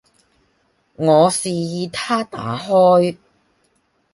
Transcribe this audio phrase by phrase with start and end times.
[0.95, 3.17] 我示意他打開